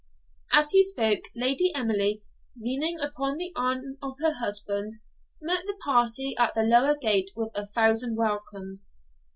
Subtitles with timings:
[0.51, 2.23] As he spoke, Lady Emily,
[2.59, 4.93] leaning upon the arm of her husband,
[5.39, 8.89] met the party at the lower gate with a thousand welcomes.